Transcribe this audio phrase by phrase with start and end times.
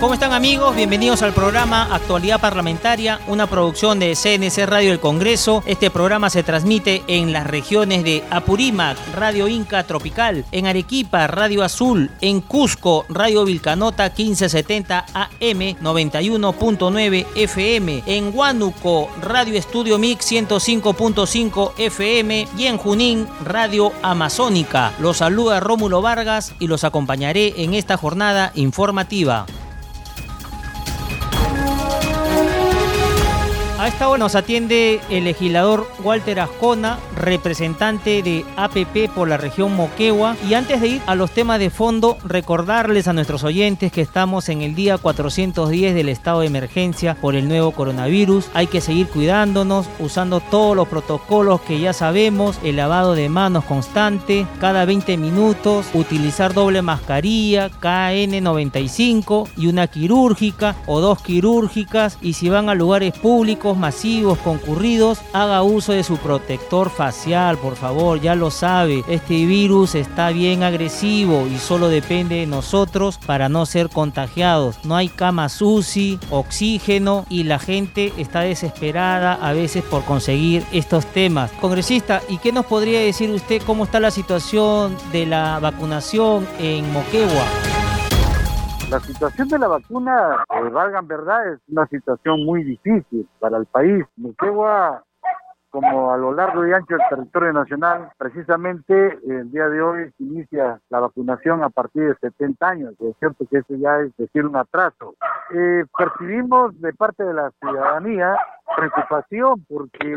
[0.00, 0.74] ¿Cómo están amigos?
[0.74, 5.62] Bienvenidos al programa Actualidad Parlamentaria, una producción de CNC Radio del Congreso.
[5.66, 11.62] Este programa se transmite en las regiones de Apurímac, Radio Inca Tropical, en Arequipa, Radio
[11.62, 21.72] Azul, en Cusco, Radio Vilcanota 1570 AM 91.9 FM, en Huánuco, Radio Estudio Mix 105.5
[21.78, 24.92] FM y en Junín, Radio Amazónica.
[24.98, 29.46] Los saluda Rómulo Vargas y los acompañaré en esta jornada informativa.
[33.84, 39.76] A esta hora nos atiende el legislador Walter Ascona, representante de APP por la región
[39.76, 40.38] Moquegua.
[40.48, 44.48] Y antes de ir a los temas de fondo, recordarles a nuestros oyentes que estamos
[44.48, 48.46] en el día 410 del estado de emergencia por el nuevo coronavirus.
[48.54, 53.66] Hay que seguir cuidándonos, usando todos los protocolos que ya sabemos, el lavado de manos
[53.66, 62.16] constante, cada 20 minutos, utilizar doble mascarilla, KN95 y una quirúrgica o dos quirúrgicas.
[62.22, 67.76] Y si van a lugares públicos, masivos concurridos, haga uso de su protector facial, por
[67.76, 69.04] favor, ya lo sabe.
[69.08, 74.76] Este virus está bien agresivo y solo depende de nosotros para no ser contagiados.
[74.84, 81.06] No hay camas UCI, oxígeno y la gente está desesperada a veces por conseguir estos
[81.06, 81.50] temas.
[81.60, 86.92] Congresista, ¿y qué nos podría decir usted cómo está la situación de la vacunación en
[86.92, 87.83] Moquegua?
[88.90, 93.66] La situación de la vacuna, eh, valgan verdad, es una situación muy difícil para el
[93.66, 94.04] país.
[94.16, 95.02] Moquegua,
[95.70, 100.22] como a lo largo y ancho del territorio nacional, precisamente el día de hoy se
[100.22, 102.94] inicia la vacunación a partir de 70 años.
[103.00, 105.14] Es cierto que eso ya es decir un atraso.
[105.52, 108.36] Eh, percibimos de parte de la ciudadanía
[108.76, 110.16] preocupación porque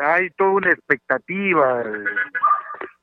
[0.00, 1.82] hay toda una expectativa.
[1.82, 2.04] Eh,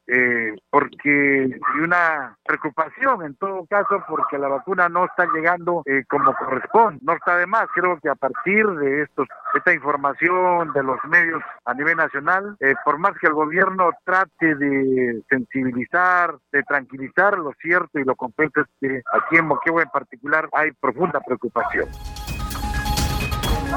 [0.08, 6.04] eh, porque y una preocupación en todo caso porque la vacuna no está llegando eh,
[6.08, 7.68] como corresponde no está de más.
[7.74, 12.76] Creo que a partir de estos esta información de los medios a nivel nacional eh,
[12.84, 18.62] por más que el gobierno trate de sensibilizar de tranquilizar lo cierto y lo completo
[18.62, 21.88] es que aquí en Moquegua en particular hay profunda preocupación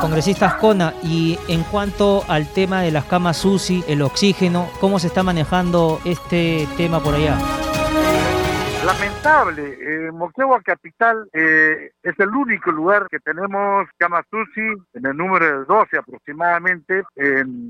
[0.00, 5.08] Congresista Ascona, y en cuanto al tema de las camas UCI, el oxígeno, ¿cómo se
[5.08, 7.36] está manejando este tema por allá?
[8.88, 15.14] Lamentable, eh, Moquegua Capital eh, es el único lugar que tenemos camas UCI, en el
[15.14, 17.02] número de 12 aproximadamente.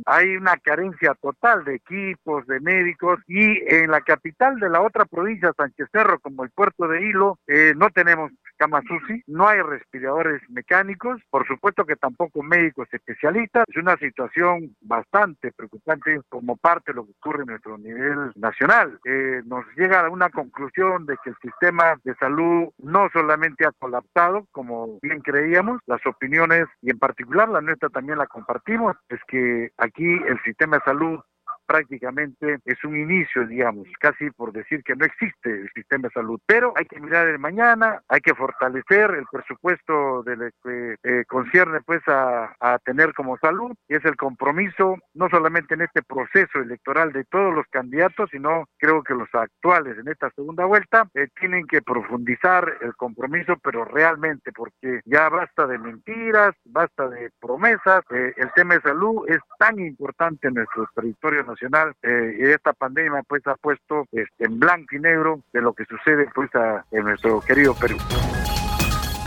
[0.07, 5.07] hay una carencia total de equipos, de médicos, y en la capital de la otra
[5.07, 9.61] provincia, Sánchez Cerro, como el puerto de Hilo, eh, no tenemos camas UCI, no hay
[9.63, 13.65] respiradores mecánicos, por supuesto que tampoco médicos especialistas.
[13.69, 18.99] Es una situación bastante preocupante como parte de lo que ocurre en nuestro nivel nacional.
[19.05, 23.73] Eh, nos llega a una conclusión de que el sistema de salud no solamente ha
[23.73, 29.19] colapsado, como bien creíamos, las opiniones y en particular la nuestra también la compartimos, es
[29.27, 31.21] que aquí el sistema de salud
[31.69, 36.41] prácticamente es un inicio, digamos, casi por decir que no existe el sistema de salud.
[36.47, 41.81] Pero hay que mirar el mañana, hay que fortalecer el presupuesto de que eh, concierne
[41.83, 47.13] pues a, tener como salud, y es el compromiso no solamente en este proceso electoral
[47.13, 51.67] de todos los candidatos, sino creo que los actuales en esta segunda vuelta eh, tienen
[51.67, 58.33] que profundizar el compromiso, pero realmente, porque ya basta de mentiras, basta de promesas, eh,
[58.37, 61.58] el tema de salud es tan importante en nuestro territorio nacional
[62.03, 65.85] eh, y esta pandemia pues ha puesto este, en blanco y negro de lo que
[65.85, 66.51] sucede pues
[66.91, 67.97] en nuestro querido Perú.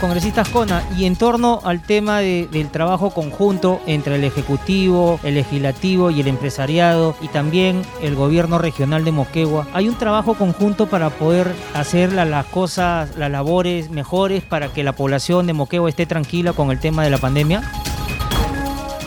[0.02, 6.10] Congresista Ascona, y en torno al tema del trabajo conjunto entre el Ejecutivo, el Legislativo
[6.10, 11.12] y el empresariado y también el gobierno regional de Moquegua, ¿hay un trabajo conjunto para
[11.12, 16.54] poder hacer las cosas, las labores mejores para que la población de Moquegua esté tranquila
[16.54, 17.62] con el tema de la pandemia?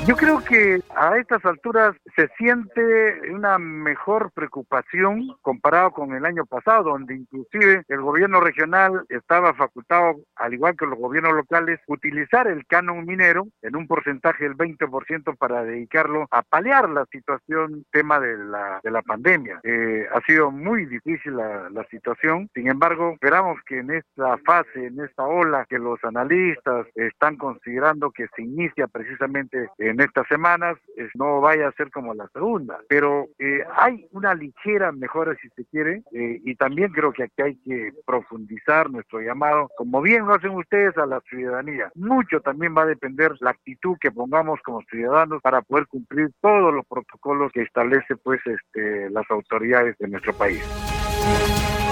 [0.06, 6.45] Yo creo que a estas alturas se siente una mejor preocupación comparado con el año
[6.45, 12.47] pasado, donde inclusive el gobierno regional estaba facultado, al igual que los gobiernos locales, utilizar
[12.49, 18.21] el canon minero en un porcentaje del 20% para dedicarlo a paliar la situación, tema
[18.21, 19.61] de la, de la pandemia.
[19.62, 24.87] Eh, ha sido muy difícil la, la situación, sin embargo, esperamos que en esta fase,
[24.87, 30.26] en esta ola que los analistas están considerando que se inicia precisamente en en estas
[30.26, 30.76] semanas
[31.14, 32.81] no vaya a ser como la segunda.
[32.88, 37.43] Pero eh, hay una ligera mejora, si se quiere, eh, y también creo que aquí
[37.43, 41.91] hay que profundizar nuestro llamado, como bien lo hacen ustedes, a la ciudadanía.
[41.94, 46.75] Mucho también va a depender la actitud que pongamos como ciudadanos para poder cumplir todos
[46.75, 50.62] los protocolos que establece pues este, las autoridades de nuestro país.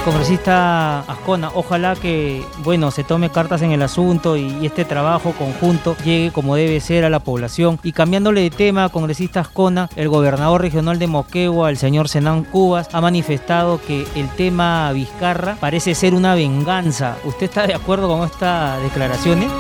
[0.05, 5.97] Congresista Ascona, ojalá que bueno se tome cartas en el asunto y, este trabajo conjunto
[6.05, 7.79] llegue como debe ser a la población.
[7.85, 12.89] Y cambiándole de tema, congresista Ascona, el gobernador regional de Moquegua, el señor Senán Cubas,
[12.93, 17.17] ha manifestado que el tema Vizcarra parece ser una venganza.
[17.25, 19.51] ¿Usted está de acuerdo con estas declaraciones?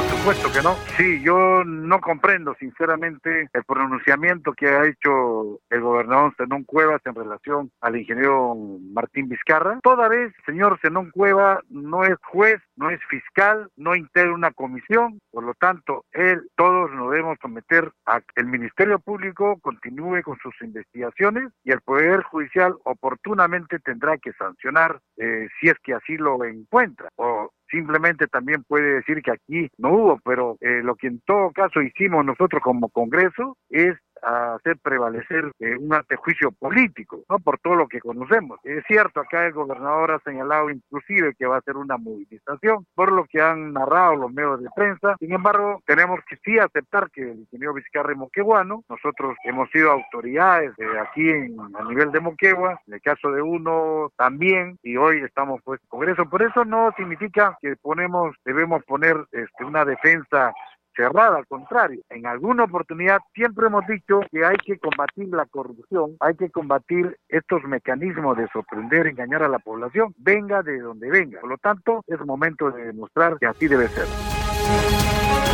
[0.00, 0.74] Supuesto que no.
[0.96, 7.14] Sí, yo no comprendo sinceramente el pronunciamiento que ha hecho el gobernador Zenón Cuevas en
[7.14, 8.54] relación al ingeniero
[8.92, 9.80] Martín Vizcarra.
[9.82, 15.20] Toda vez, señor Zenón Cueva no es juez, no es fiscal, no integra una comisión,
[15.30, 20.38] por lo tanto, él, todos nos debemos someter a que el Ministerio Público continúe con
[20.38, 26.16] sus investigaciones y el Poder Judicial oportunamente tendrá que sancionar eh, si es que así
[26.16, 27.08] lo encuentra.
[27.16, 31.50] O simplemente también puede decir que aquí no hubo, pero eh, lo que en todo
[31.50, 37.38] caso hicimos nosotros como Congreso es a hacer prevalecer eh, un antejuicio político, ¿no?
[37.38, 38.58] Por todo lo que conocemos.
[38.64, 43.12] Es cierto, acá el gobernador ha señalado inclusive que va a hacer una movilización, por
[43.12, 45.16] lo que han narrado los medios de prensa.
[45.18, 50.74] Sin embargo, tenemos que sí aceptar que el ingeniero Vizcarra Moqueguano, nosotros hemos sido autoridades
[50.76, 55.22] de aquí en, a nivel de Moquegua, en el caso de uno también, y hoy
[55.22, 56.28] estamos pues en Congreso.
[56.28, 60.52] Por eso no significa que ponemos, debemos poner este, una defensa
[60.94, 62.00] cerrada, al contrario.
[62.10, 67.16] En alguna oportunidad siempre hemos dicho que hay que combatir la corrupción, hay que combatir
[67.28, 71.40] estos mecanismos de sorprender, engañar a la población, venga de donde venga.
[71.40, 74.06] Por lo tanto, es momento de demostrar que así debe ser.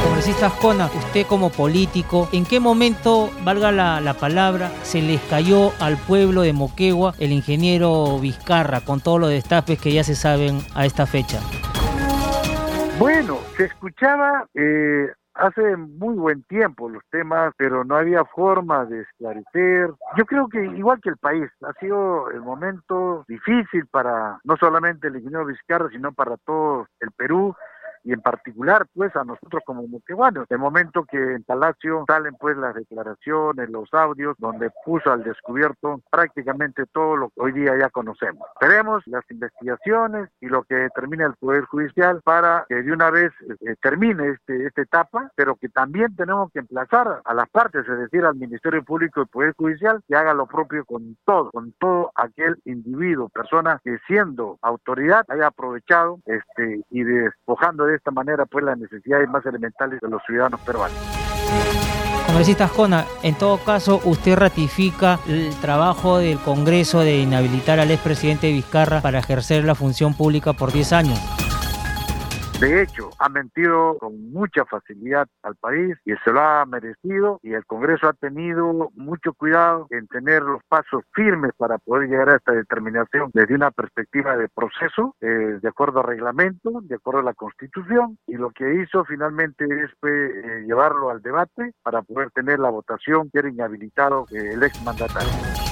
[0.04, 5.72] Congresista Ascona, usted como político, ¿en qué momento, valga la, la, palabra, se les cayó
[5.80, 10.60] al pueblo de Moquegua el ingeniero Vizcarra con todos los destapes que ya se saben
[10.74, 11.40] a esta fecha?
[12.98, 15.08] Bueno, se escuchaba eh,
[15.38, 19.90] hace muy buen tiempo los temas, pero no había forma de esclarecer.
[20.16, 25.08] Yo creo que igual que el país, ha sido el momento difícil para no solamente
[25.08, 27.54] el ingeniero Vizcarra, sino para todo el Perú
[28.04, 30.48] y en particular pues a nosotros como moqueguanos.
[30.48, 36.00] De momento que en Palacio salen pues las declaraciones, los audios, donde puso al descubierto
[36.10, 38.46] prácticamente todo lo que hoy día ya conocemos.
[38.54, 43.32] Esperemos las investigaciones y lo que determina el Poder Judicial para que de una vez
[43.60, 47.98] eh, termine este, esta etapa, pero que también tenemos que emplazar a las partes, es
[47.98, 52.12] decir, al Ministerio Público y Poder Judicial, que haga lo propio con todo, con todo
[52.14, 58.64] aquel individuo, persona que siendo autoridad haya aprovechado este, y despojando de esta manera pues
[58.64, 60.96] las necesidades más elementales de los ciudadanos peruanos.
[62.26, 68.52] Congresista Ascona, en todo caso, usted ratifica el trabajo del Congreso de inhabilitar al expresidente
[68.52, 71.37] Vizcarra para ejercer la función pública por 10 años.
[72.60, 77.52] De hecho, ha mentido con mucha facilidad al país y se lo ha merecido y
[77.52, 82.36] el Congreso ha tenido mucho cuidado en tener los pasos firmes para poder llegar a
[82.36, 87.24] esta determinación desde una perspectiva de proceso, eh, de acuerdo al reglamento, de acuerdo a
[87.24, 92.58] la Constitución y lo que hizo finalmente es eh, llevarlo al debate para poder tener
[92.58, 95.67] la votación que era inhabilitado eh, el ex mandatario.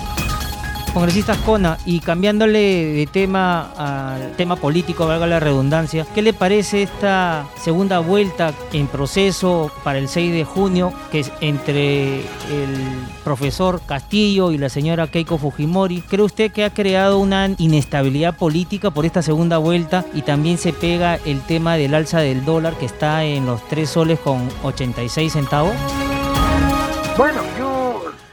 [0.96, 6.84] Congresista Ascona, y cambiándole de tema al tema político, valga la redundancia, ¿qué le parece
[6.84, 12.78] esta segunda vuelta en proceso para el 6 de junio, que es entre el
[13.24, 16.00] profesor Castillo y la señora Keiko Fujimori?
[16.00, 20.72] ¿Cree usted que ha creado una inestabilidad política por esta segunda vuelta y también se
[20.72, 25.30] pega el tema del alza del dólar que está en los 3 soles con 86
[25.30, 25.74] centavos?
[27.18, 27.42] Bueno,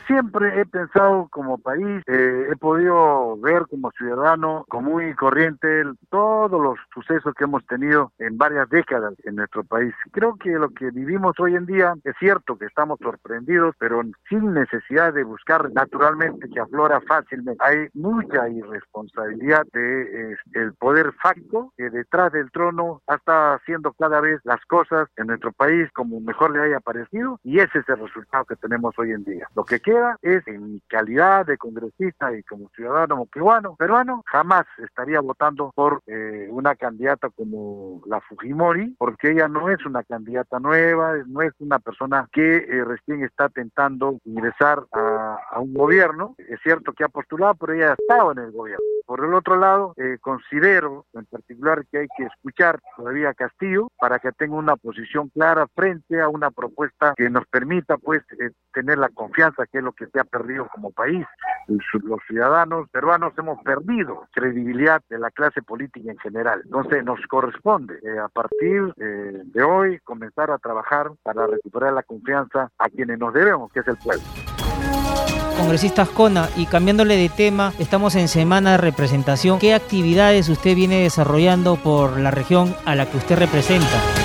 [0.07, 6.61] siempre he pensado como país, eh, he podido ver como ciudadano común y corriente todos
[6.61, 9.93] los sucesos que hemos tenido en varias décadas en nuestro país.
[10.11, 14.53] Creo que lo que vivimos hoy en día es cierto que estamos sorprendidos, pero sin
[14.53, 17.63] necesidad de buscar naturalmente que aflora fácilmente.
[17.63, 24.39] Hay mucha irresponsabilidad de el poder facto que detrás del trono está haciendo cada vez
[24.43, 28.45] las cosas en nuestro país como mejor le haya parecido y ese es el resultado
[28.45, 29.47] que tenemos hoy en día.
[29.55, 34.65] Lo que queda es en mi calidad de congresista y como ciudadano moqueguano, peruano, jamás
[34.83, 40.59] estaría votando por eh, una candidata como la Fujimori, porque ella no es una candidata
[40.59, 46.35] nueva, no es una persona que eh, recién está tentando ingresar a, a un gobierno.
[46.37, 48.83] Es cierto que ha postulado, pero ella ha estado en el gobierno.
[49.05, 53.89] Por el otro lado, eh, considero en particular que hay que escuchar todavía a Castillo
[53.99, 58.51] para que tenga una posición clara frente a una propuesta que nos permita pues eh,
[58.73, 61.25] tener la confianza que lo que se ha perdido como país.
[61.67, 66.61] Los ciudadanos peruanos hemos perdido credibilidad de la clase política en general.
[66.65, 72.69] Entonces nos corresponde eh, a partir de hoy comenzar a trabajar para recuperar la confianza
[72.77, 74.23] a quienes nos debemos, que es el pueblo.
[75.57, 79.59] Congresista Ascona, y cambiándole de tema, estamos en semana de representación.
[79.59, 84.22] ¿Qué actividades usted viene desarrollando por la región a la que usted representa?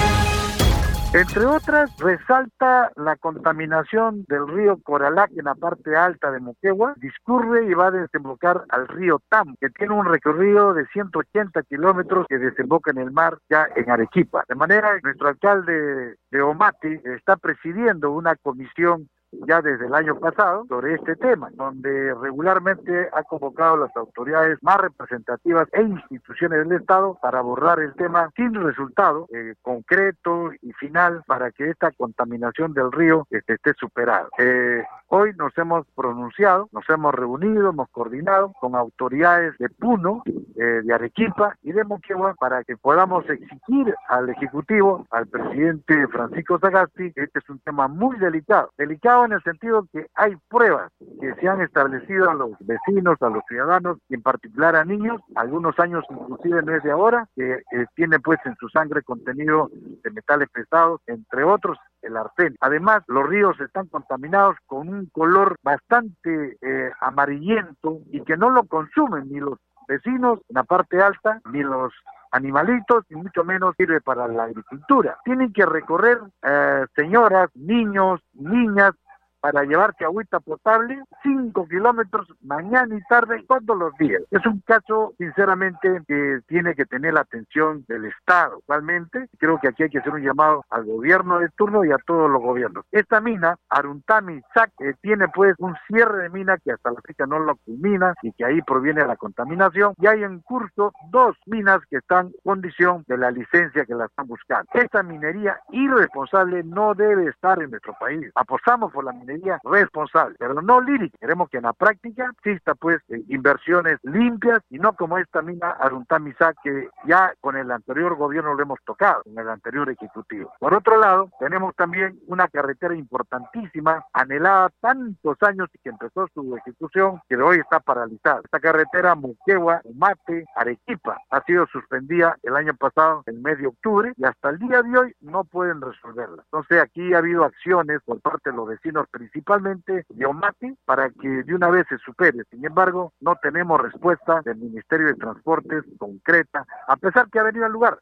[1.15, 7.65] Entre otras, resalta la contaminación del río Coralac en la parte alta de Moquegua, discurre
[7.65, 12.37] y va a desembocar al río Tam, que tiene un recorrido de 180 kilómetros que
[12.37, 14.45] desemboca en el mar ya en Arequipa.
[14.50, 20.18] De manera que nuestro alcalde de Omati está presidiendo una comisión ya desde el año
[20.18, 26.80] pasado sobre este tema, donde regularmente ha convocado las autoridades más representativas e instituciones del
[26.80, 32.73] Estado para abordar el tema sin resultado eh, concreto y final para que esta contaminación
[32.73, 34.28] del río este, esté superada.
[34.38, 40.80] Eh, hoy nos hemos pronunciado, nos hemos reunido, hemos coordinado con autoridades de Puno, eh,
[40.85, 47.12] de Arequipa y de Moquegua para que podamos exigir al Ejecutivo, al presidente Francisco Sagasti,
[47.12, 51.34] que este es un tema muy delicado, delicado en el sentido que hay pruebas que
[51.34, 55.78] se han establecido a los vecinos, a los ciudadanos y en particular a niños, algunos
[55.78, 57.87] años inclusive no es de ahora, que eh,
[58.22, 62.56] pues en su sangre contenido de metales pesados, entre otros el arsénico.
[62.60, 68.64] Además, los ríos están contaminados con un color bastante eh, amarillento y que no lo
[68.64, 69.58] consumen ni los
[69.88, 71.92] vecinos en la parte alta, ni los
[72.30, 75.18] animalitos y mucho menos sirve para la agricultura.
[75.25, 78.92] Tienen que recorrer eh, señoras, niños, niñas
[79.40, 84.23] para llevarse agüita potable, 5 kilómetros mañana y tarde todos los días.
[84.30, 88.57] Es un caso, sinceramente, que tiene que tener la atención del Estado.
[88.59, 91.99] Actualmente, creo que aquí hay que hacer un llamado al gobierno de turno y a
[91.99, 92.85] todos los gobiernos.
[92.90, 97.26] Esta mina, Aruntami Sac, eh, tiene pues un cierre de mina que hasta la fecha
[97.26, 99.95] no lo culmina y que ahí proviene la contaminación.
[99.99, 104.07] Y hay en curso dos minas que están en condición de la licencia que la
[104.07, 104.68] están buscando.
[104.75, 108.30] Esta minería irresponsable no debe estar en nuestro país.
[108.35, 109.27] Apostamos por la minería
[109.64, 111.16] responsable, pero no lírica.
[111.20, 115.70] Queremos que en la práctica exista pues eh, inversiones limpias y no como esta mina
[115.70, 120.52] Aruntamisa que ya con el anterior gobierno lo hemos tocado, en el anterior ejecutivo.
[120.58, 126.56] Por otro lado, tenemos también una carretera importantísima, anhelada tantos años y que empezó su
[126.56, 128.40] ejecución, que hoy está paralizada.
[128.44, 134.12] Esta carretera Muquegua, Umate, Arequipa, ha sido suspendida el año pasado, el mes de octubre,
[134.16, 136.42] y hasta el día de hoy no pueden resolverla.
[136.44, 141.28] Entonces aquí ha habido acciones por parte de los vecinos principalmente de Omati, para que
[141.28, 142.44] de una vez se supere.
[142.50, 147.66] Sin embargo, no tenemos respuesta del Ministerio de Transportes concreta, a pesar que ha venido
[147.66, 147.98] al lugar.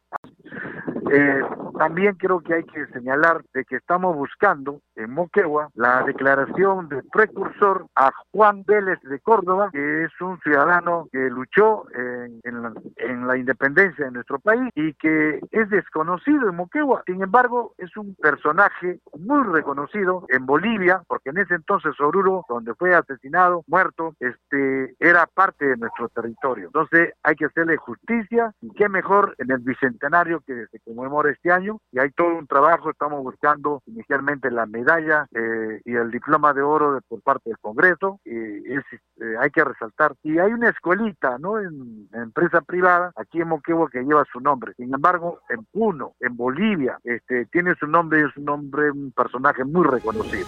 [1.12, 1.40] Eh,
[1.78, 7.02] también creo que hay que señalar de que estamos buscando en Moquegua la declaración de
[7.12, 14.06] precursor a Juan Vélez de Córdoba, que es un ciudadano que luchó en, la, independencia
[14.06, 17.02] de nuestro país y que es desconocido en Moquegua.
[17.06, 22.74] Sin embargo, es un personaje muy reconocido en Bolivia, porque en ese entonces Oruro, donde
[22.74, 26.66] fue asesinado, muerto, este era parte de nuestro territorio.
[26.66, 31.52] Entonces hay que hacerle justicia y qué mejor en el bicentenario que se conmemora este
[31.52, 36.52] año y hay todo un trabajo, estamos buscando inicialmente la medalla eh, y el diploma
[36.52, 38.84] de oro por parte del Congreso, y es,
[39.20, 40.14] eh, hay que resaltar.
[40.22, 41.60] Y hay una escuelita, ¿no?
[41.60, 44.72] En, empresa privada, aquí en Moquegua, que lleva su nombre.
[44.76, 49.12] Sin embargo, en Puno, en Bolivia, este, tiene su nombre y es un nombre, un
[49.12, 50.46] personaje muy reconocido.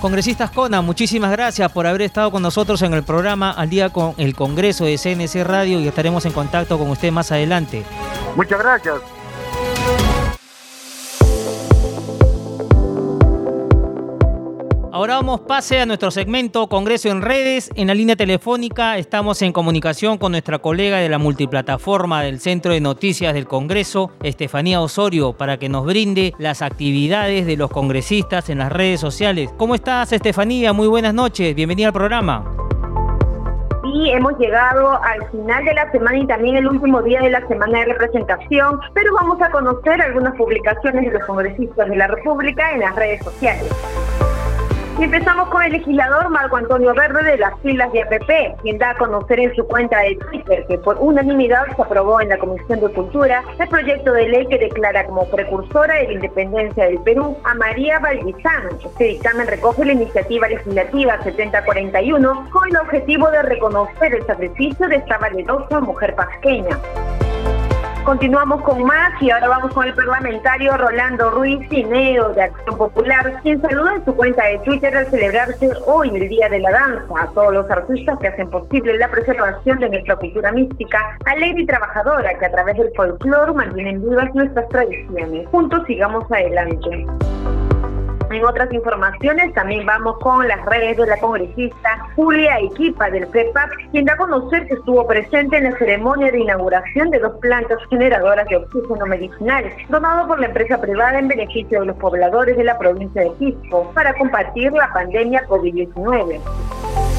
[0.00, 4.14] Congresista Ascona, muchísimas gracias por haber estado con nosotros en el programa al día con
[4.16, 7.84] el Congreso de CNC Radio y estaremos en contacto con usted más adelante.
[8.34, 9.19] Muchas gracias.
[14.92, 17.70] Ahora vamos pase a nuestro segmento Congreso en redes.
[17.76, 22.72] En la línea telefónica estamos en comunicación con nuestra colega de la multiplataforma del Centro
[22.72, 28.50] de Noticias del Congreso, Estefanía Osorio, para que nos brinde las actividades de los congresistas
[28.50, 29.54] en las redes sociales.
[29.56, 30.72] ¿Cómo estás, Estefanía?
[30.72, 31.54] Muy buenas noches.
[31.54, 32.44] Bienvenida al programa.
[33.84, 37.46] Sí, hemos llegado al final de la semana y también el último día de la
[37.46, 42.72] semana de representación, pero vamos a conocer algunas publicaciones de los congresistas de la República
[42.72, 43.70] en las redes sociales.
[45.04, 48.98] Empezamos con el legislador Marco Antonio Verde de las filas de APP, quien da a
[48.98, 52.92] conocer en su cuenta de Twitter que por unanimidad se aprobó en la Comisión de
[52.92, 57.54] Cultura el proyecto de ley que declara como precursora de la independencia del Perú a
[57.54, 58.68] María Valdizán.
[58.84, 64.96] Este dictamen recoge la iniciativa legislativa 7041 con el objetivo de reconocer el sacrificio de
[64.96, 66.78] esta valerosa mujer pasqueña.
[68.04, 73.40] Continuamos con más y ahora vamos con el parlamentario Rolando Ruiz Cineo de Acción Popular,
[73.42, 77.14] quien saluda en su cuenta de Twitter al celebrarse hoy el Día de la Danza
[77.20, 81.66] a todos los artistas que hacen posible la preservación de nuestra cultura mística, alegre y
[81.66, 85.46] trabajadora que a través del folclore mantienen vivas nuestras tradiciones.
[85.48, 87.06] Juntos sigamos adelante.
[88.30, 93.90] En otras informaciones también vamos con las redes de la congresista Julia Equipa del FEPAC,
[93.90, 97.78] quien da a conocer que estuvo presente en la ceremonia de inauguración de dos plantas
[97.90, 102.62] generadoras de oxígeno medicinal, donado por la empresa privada en beneficio de los pobladores de
[102.62, 107.09] la provincia de Quisco, para combatir la pandemia COVID-19.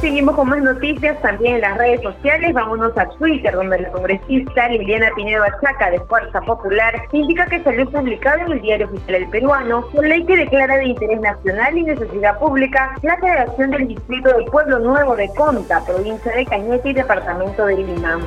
[0.00, 2.52] Seguimos con más noticias también en las redes sociales.
[2.52, 7.88] Vámonos a Twitter, donde la congresista Liliana Pinedo Achaca, de Fuerza Popular, indica que salió
[7.90, 11.84] publicado en el diario oficial El Peruano la ley que declara de interés nacional y
[11.84, 16.92] necesidad pública la creación del distrito del Pueblo Nuevo de Conta, provincia de Cañete y
[16.92, 18.18] departamento de Lima.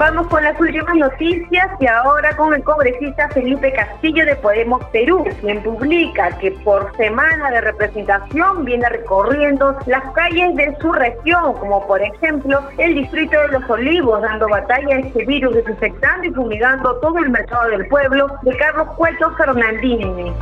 [0.00, 5.22] Vamos con las últimas noticias y ahora con el congresista Felipe Castillo de Podemos Perú,
[5.42, 11.86] quien publica que por semana de representación viene recorriendo las calles de su región, como
[11.86, 16.98] por ejemplo el distrito de Los Olivos, dando batalla a este virus desinfectando y fumigando
[17.00, 20.32] todo el mercado del pueblo de Carlos Cueto Fernandini.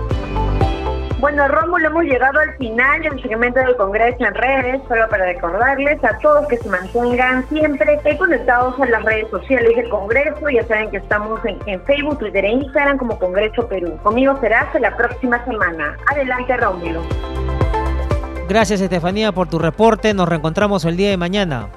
[1.20, 6.02] Bueno, Rómulo, hemos llegado al final del segmento del Congreso en redes, solo para recordarles
[6.04, 10.48] a todos que se mantengan siempre conectados a las redes sociales del Congreso.
[10.48, 13.98] Ya saben que estamos en, en Facebook, Twitter e Instagram como Congreso Perú.
[14.04, 15.96] Conmigo será hasta la próxima semana.
[16.08, 17.02] Adelante, Rómulo.
[18.48, 20.14] Gracias, Estefanía, por tu reporte.
[20.14, 21.68] Nos reencontramos el día de mañana.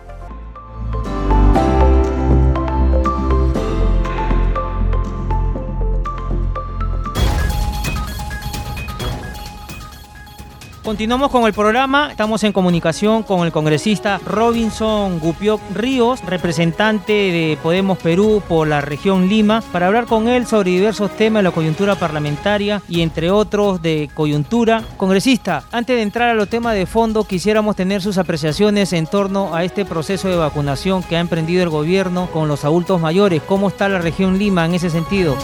[10.83, 12.09] Continuamos con el programa.
[12.09, 18.81] Estamos en comunicación con el congresista Robinson Gupioc Ríos, representante de Podemos Perú por la
[18.81, 23.29] región Lima, para hablar con él sobre diversos temas de la coyuntura parlamentaria y entre
[23.29, 24.83] otros de coyuntura.
[24.97, 29.53] Congresista, antes de entrar a los temas de fondo, quisiéramos tener sus apreciaciones en torno
[29.53, 33.43] a este proceso de vacunación que ha emprendido el gobierno con los adultos mayores.
[33.43, 35.37] ¿Cómo está la región Lima en ese sentido?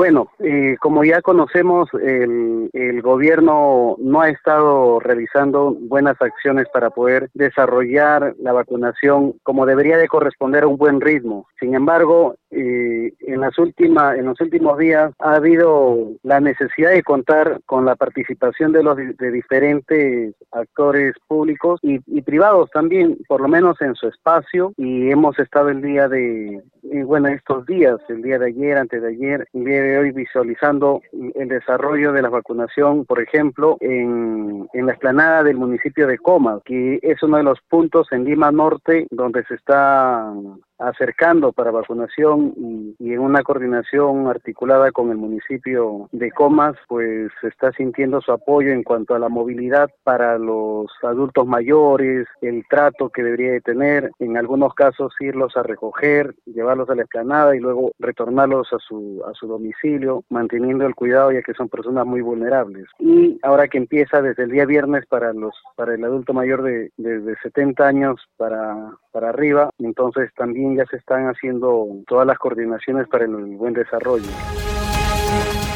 [0.00, 7.28] Bueno, eh, como ya conocemos, el, gobierno no ha estado realizando buenas acciones para poder
[7.34, 11.46] desarrollar la vacunación como debería de corresponder a un buen ritmo.
[11.58, 17.02] Sin embargo, eh, en las últimas, en los últimos días ha habido la necesidad de
[17.02, 23.42] contar con la participación de los de diferentes actores públicos y, y privados también, por
[23.42, 24.72] lo menos en su espacio.
[24.78, 29.08] Y hemos estado el día de, bueno, estos días, el día de ayer, antes de
[29.08, 31.00] ayer, el día de hoy visualizando
[31.34, 36.62] el desarrollo de la vacunación, por ejemplo, en, en la explanada del municipio de Comas,
[36.64, 40.32] que es uno de los puntos en Lima Norte donde se está
[40.80, 42.54] acercando para vacunación
[42.98, 48.70] y, en una coordinación articulada con el municipio de Comas, pues está sintiendo su apoyo
[48.72, 54.10] en cuanto a la movilidad para los adultos mayores, el trato que debería de tener,
[54.18, 59.22] en algunos casos irlos a recoger, llevarlos a la explanada y luego retornarlos a su,
[59.28, 62.86] a su domicilio, manteniendo el cuidado ya que son personas muy vulnerables.
[62.98, 66.90] Y ahora que empieza desde el día viernes para los para el adulto mayor de,
[66.96, 72.38] de, de 70 años para, para arriba, entonces también ya se están haciendo todas las
[72.38, 74.28] coordinaciones para el buen desarrollo.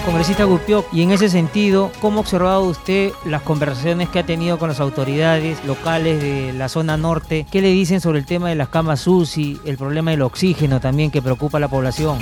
[0.04, 4.58] Congresista Gupioc, y en ese sentido, ¿cómo ha observado usted las conversaciones que ha tenido
[4.58, 7.46] con las autoridades locales de la zona norte?
[7.50, 11.10] ¿Qué le dicen sobre el tema de las camas UCI, el problema del oxígeno también
[11.10, 12.18] que preocupa a la población?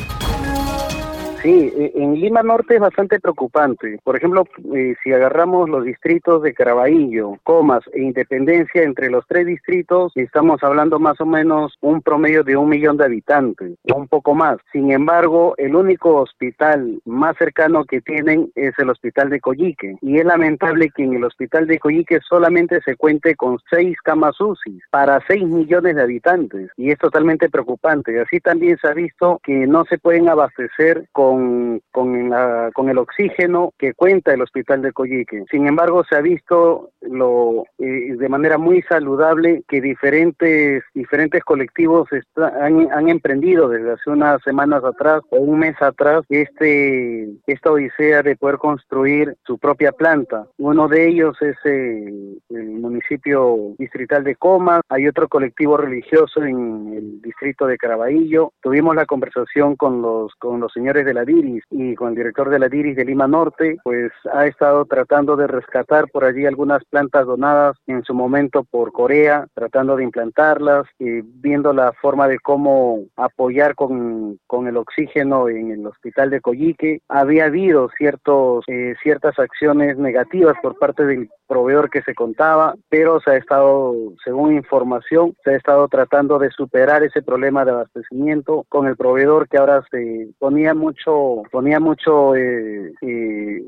[1.43, 3.99] Sí, e, en Lima Norte es bastante preocupante.
[4.05, 9.47] Por ejemplo, eh, si agarramos los distritos de Caraballo, Comas e Independencia, entre los tres
[9.47, 14.35] distritos estamos hablando más o menos un promedio de un millón de habitantes, un poco
[14.35, 14.59] más.
[14.71, 19.97] Sin embargo, el único hospital más cercano que tienen es el hospital de Coyique.
[20.01, 24.41] Y es lamentable que en el hospital de Coyique solamente se cuente con seis camas
[24.41, 26.71] UCI para seis millones de habitantes.
[26.77, 28.21] Y es totalmente preocupante.
[28.21, 32.91] Así también se ha visto que no se pueden abastecer con con, con, la, con
[32.91, 35.45] el oxígeno que cuenta el hospital de Coyique.
[35.51, 42.09] Sin embargo, se ha visto lo, eh, de manera muy saludable que diferentes, diferentes colectivos
[42.37, 48.23] han, han, emprendido desde hace unas semanas atrás o un mes atrás este, esta odisea
[48.23, 50.47] de poder construir su propia planta.
[50.59, 56.93] Uno de ellos es el, el municipio distrital de Coma, hay otro colectivo religioso en
[56.95, 58.53] el distrito de Caraballo.
[58.61, 62.51] Tuvimos la conversación con los, con los señores de la DIRIS y con el director
[62.51, 66.85] de la DIRIS de Lima Norte, pues ha estado tratando de rescatar por allí algunas
[66.85, 72.39] plantas donadas en su momento por Corea, tratando de implantarlas, y viendo la forma de
[72.39, 77.01] cómo apoyar con, con el oxígeno en el hospital de Coyique.
[77.09, 83.21] Había habido ciertos, eh, ciertas acciones negativas por parte del proveedor que se contaba, pero
[83.21, 88.65] se ha estado, según información, se ha estado tratando de superar ese problema de abastecimiento
[88.69, 91.12] con el proveedor que ahora se ponía mucho,
[91.51, 93.63] ponía mucho, eh, eh,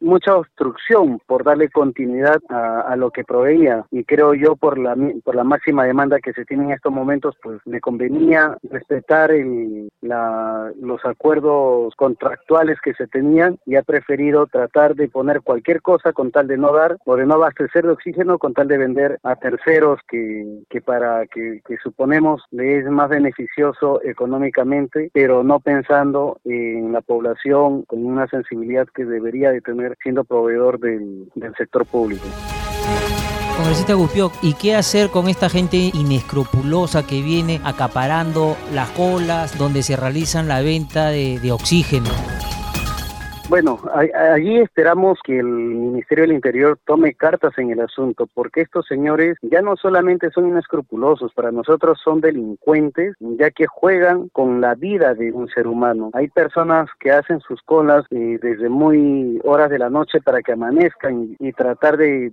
[0.00, 3.84] mucha obstrucción por darle continuidad a, lo que proveía.
[3.90, 7.36] Y creo yo por la por la máxima demanda que se tiene en estos momentos,
[7.42, 14.46] pues le convenía respetar el, la, los acuerdos contractuales que se tenían y ha preferido
[14.46, 17.92] tratar de poner cualquier cosa con tal de no dar o de no abastecer de
[17.92, 22.86] oxígeno con tal de vender a terceros que, que para que, que suponemos le es
[22.86, 29.60] más beneficioso económicamente, pero no pensando en la población con una sensibilidad que debería de
[29.60, 32.24] tener siendo proveedor del, del sector público.
[33.56, 39.82] Congresista Gupioc, ¿y qué hacer con esta gente inescrupulosa que viene acaparando las colas donde
[39.84, 42.10] se realizan la venta de oxígeno?
[43.48, 48.86] Bueno, allí esperamos que el Ministerio del Interior tome cartas en el asunto, porque estos
[48.86, 54.74] señores ya no solamente son inescrupulosos, para nosotros son delincuentes, ya que juegan con la
[54.74, 56.10] vida de un ser humano.
[56.12, 60.52] Hay personas que hacen sus colas eh, desde muy horas de la noche para que
[60.52, 62.30] amanezcan y, tratar de,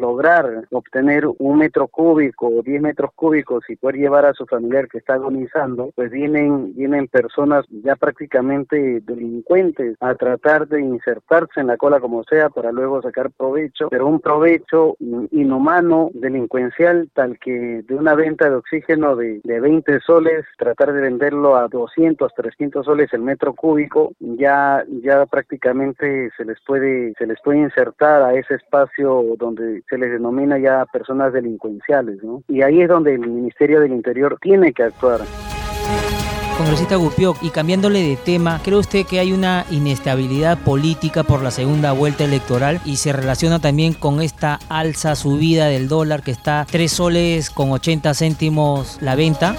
[0.00, 4.88] lograr obtener un metro cúbico o diez metros cúbicos y poder llevar a su familiar
[4.88, 11.66] que está agonizando, pues vienen, vienen personas ya prácticamente delincuentes a tratar de insertarse en
[11.66, 14.96] la cola como sea para luego sacar provecho, pero un provecho
[15.30, 21.02] inhumano, delincuencial, tal que de una venta de oxígeno de, de 20 soles, tratar de
[21.02, 27.26] venderlo a 200, 300 soles el metro cúbico, ya, ya prácticamente se les puede, se
[27.26, 32.42] les puede insertar a ese espacio donde se les denomina ya personas delincuenciales, ¿no?
[32.48, 35.20] Y ahí es donde el Ministerio del Interior tiene que actuar.
[36.56, 41.50] Congresista Gupioc, y cambiándole de tema, ¿cree usted que hay una inestabilidad política por la
[41.50, 46.66] segunda vuelta electoral y se relaciona también con esta alza subida del dólar que está
[46.70, 49.54] 3 soles con 80 céntimos la venta?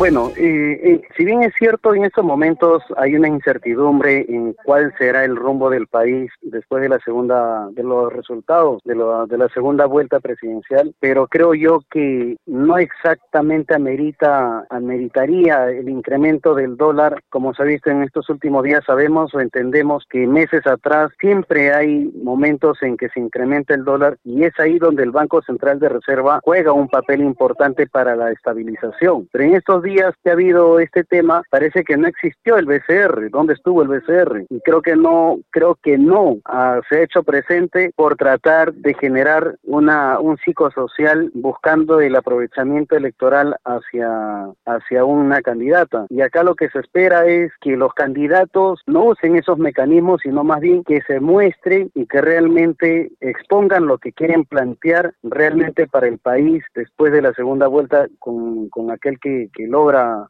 [0.00, 4.94] Bueno, eh, eh, si bien es cierto, en estos momentos hay una incertidumbre en cuál
[4.96, 9.48] será el rumbo del país después de la segunda, de los resultados de, de la
[9.50, 17.22] segunda vuelta presidencial, pero creo yo que no exactamente amerita, ameritaría el incremento del dólar,
[17.28, 21.74] como se ha visto en estos últimos días, sabemos o entendemos que meses atrás siempre
[21.74, 25.78] hay momentos en que se incrementa el dólar y es ahí donde el Banco Central
[25.78, 29.28] de Reserva juega un papel importante para la estabilización.
[29.30, 33.30] Pero en estos días que ha habido este tema, parece que no existió el BCR.
[33.30, 34.46] ¿Dónde estuvo el BCR?
[34.48, 38.94] Y creo que no, creo que no ah, se ha hecho presente por tratar de
[38.94, 46.06] generar una un psicosocial buscando el aprovechamiento electoral hacia, hacia una candidata.
[46.08, 50.44] Y acá lo que se espera es que los candidatos no usen esos mecanismos, sino
[50.44, 56.06] más bien que se muestren y que realmente expongan lo que quieren plantear realmente para
[56.06, 59.79] el país después de la segunda vuelta con, con aquel que, que logra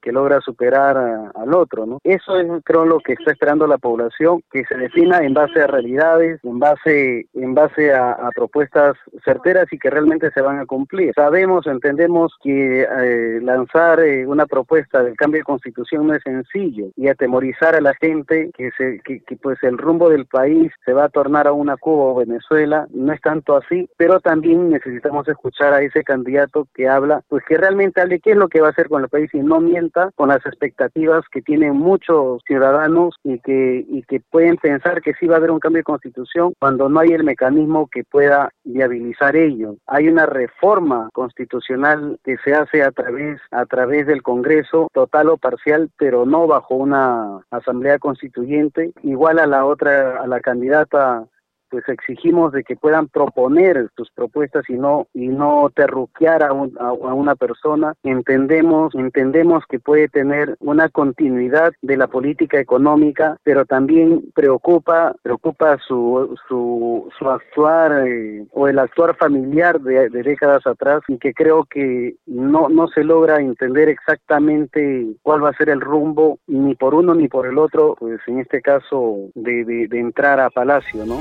[0.02, 0.96] que logra superar
[1.34, 1.98] al otro, ¿no?
[2.04, 5.66] Eso es creo lo que está esperando la población, que se defina en base a
[5.66, 11.12] realidades, en base en base a, propuestas certeras y que realmente se van a cumplir.
[11.14, 16.86] Sabemos, entendemos que eh, lanzar eh, una propuesta del cambio de constitución no es sencillo
[16.96, 21.04] y atemorizar a la gente que se que, pues el rumbo del país se va
[21.04, 25.72] a tornar a una Cuba o Venezuela no es tanto así, pero también necesitamos escuchar
[25.72, 28.70] a ese candidato que habla, pues que realmente hable qué es lo que va a
[28.70, 33.38] hacer con el país y no mienta con las expectativas que tienen muchos ciudadanos y
[33.40, 36.88] que, y que pueden pensar que sí va a haber un cambio de constitución cuando
[36.88, 39.76] no hay el mecanismo que pueda viabilizar ello.
[39.86, 45.36] Hay una reforma constitucional que se hace a través, a través del Congreso, total o
[45.36, 51.24] parcial, pero no bajo una asamblea constituyente, igual a la otra, a la candidata
[51.70, 56.92] pues exigimos de que puedan proponer sus propuestas y no y no terruquear a, a,
[56.92, 57.94] una persona.
[58.02, 65.78] Entendemos entendemos que puede tener una continuidad de la política económica, pero también preocupa preocupa
[65.86, 71.32] su su, su actuar eh, o el actuar familiar de, de, décadas atrás y que
[71.32, 76.74] creo que no no se logra entender exactamente cuál va a ser el rumbo ni
[76.74, 80.50] por uno ni por el otro, pues en este caso de, de, de entrar a
[80.50, 81.20] Palacio, ¿no?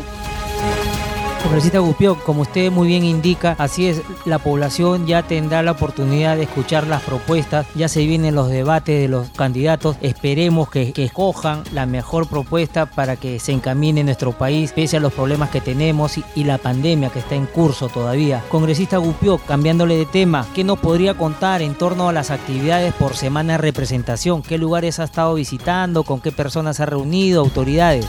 [1.49, 6.35] Congresista Gupio, como usted muy bien indica, así es, la población ya tendrá la oportunidad
[6.37, 11.63] de escuchar las propuestas, ya se vienen los debates de los candidatos, esperemos que, escojan
[11.71, 16.17] la mejor propuesta para que se encamine nuestro país, pese a los problemas que tenemos
[16.17, 18.43] y, y la pandemia que está en curso todavía.
[18.49, 23.15] Congresista Gupio, cambiándole de tema, ¿qué nos podría contar en torno a las actividades por
[23.15, 24.43] semana de representación?
[24.43, 26.03] ¿Qué lugares ha estado visitando?
[26.03, 27.41] ¿Con qué personas ha reunido?
[27.41, 28.05] ¿Autoridades?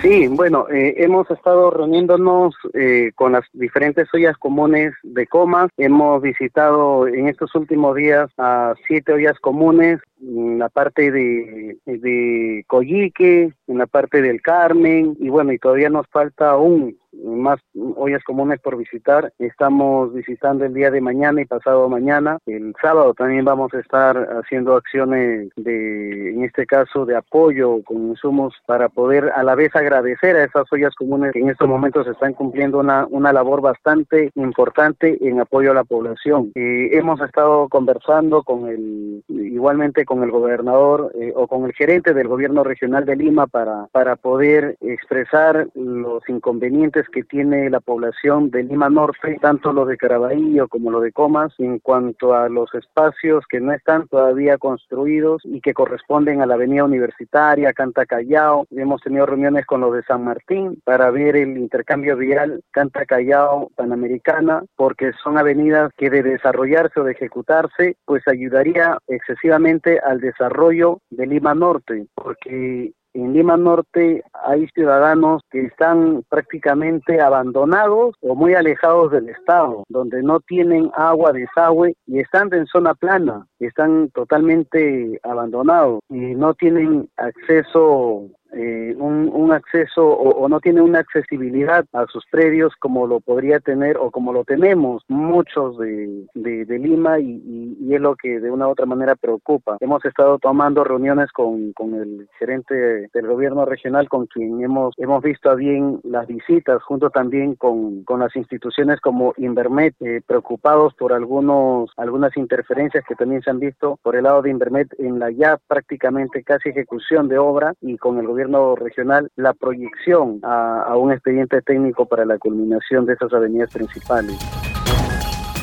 [0.00, 5.70] Sí, bueno, eh, hemos estado reuniéndonos eh, con las diferentes ollas comunes de Comas.
[5.76, 12.64] Hemos visitado en estos últimos días a siete ollas comunes, en la parte de, de
[12.68, 17.60] Coyique, en la parte del Carmen, y bueno, y todavía nos falta aún más
[17.96, 19.32] ollas comunes por visitar.
[19.38, 22.38] Estamos visitando el día de mañana y pasado mañana.
[22.46, 28.08] El sábado también vamos a estar haciendo acciones de, en este caso, de apoyo con
[28.08, 32.06] insumos para poder a la vez agradecer a esas ollas comunes que en estos momentos
[32.06, 36.52] están cumpliendo una, una labor bastante importante en apoyo a la población.
[36.54, 42.14] Eh, hemos estado conversando con el, igualmente con el gobernador eh, o con el gerente
[42.14, 48.50] del gobierno regional de Lima para, para poder expresar los inconvenientes que tiene la población
[48.50, 52.72] de Lima Norte, tanto lo de Caraballo como lo de Comas, en cuanto a los
[52.74, 58.66] espacios que no están todavía construidos y que corresponden a la avenida universitaria, Canta Callao.
[58.70, 63.70] Hemos tenido reuniones con los de San Martín para ver el intercambio vial Canta Callao
[63.76, 71.00] Panamericana, porque son avenidas que de desarrollarse o de ejecutarse, pues ayudaría excesivamente al desarrollo
[71.10, 78.54] de Lima Norte, porque en Lima Norte hay ciudadanos que están prácticamente abandonados o muy
[78.54, 85.20] alejados del Estado, donde no tienen agua, desagüe y están en zona plana, están totalmente
[85.22, 92.06] abandonados y no tienen acceso eh, un, un, acceso o, no tiene una accesibilidad a
[92.06, 97.76] sus predios como lo podría tener o como lo tenemos muchos de, de, Lima y,
[97.80, 99.76] y, es lo que de una u otra manera preocupa.
[99.80, 105.22] Hemos estado tomando reuniones con, con el gerente del gobierno regional con quien hemos, hemos
[105.22, 111.12] visto bien las visitas junto también con, con las instituciones como Invermet eh, preocupados por
[111.12, 115.30] algunos algunas interferencias que también se han visto por el lado de Invermet en la
[115.30, 120.82] ya prácticamente casi ejecución de obra y con el gobierno gobierno regional la proyección a,
[120.82, 124.38] a, un expediente técnico para la culminación de esas avenidas principales.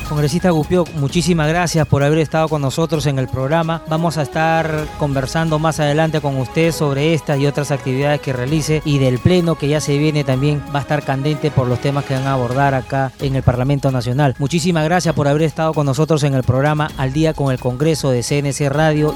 [0.08, 3.82] Congresista Gupio, muchísimas gracias por haber estado con nosotros en el programa.
[3.88, 8.82] Vamos a estar conversando más adelante con usted sobre estas y otras actividades que realice
[8.84, 12.04] y del pleno que ya se viene también va a estar candente por los temas
[12.04, 14.34] que van a abordar acá en el Parlamento Nacional.
[14.38, 18.10] Muchísimas gracias por haber estado con nosotros en el programa Al Día con el Congreso
[18.10, 19.12] de CNC Radio.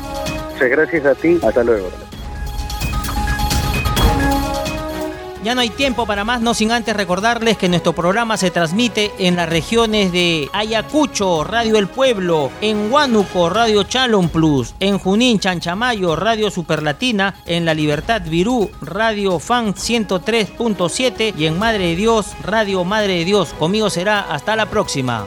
[0.52, 1.38] Muchas gracias a ti.
[1.42, 2.09] Hasta luego.
[5.42, 9.10] Ya no hay tiempo para más, no sin antes recordarles que nuestro programa se transmite
[9.18, 15.40] en las regiones de Ayacucho, Radio El Pueblo, en Huánuco, Radio Chalon Plus, en Junín,
[15.40, 22.34] Chanchamayo, Radio Superlatina, en La Libertad Virú, Radio Fan 103.7 y en Madre de Dios,
[22.42, 23.54] Radio Madre de Dios.
[23.58, 25.26] Conmigo será hasta la próxima.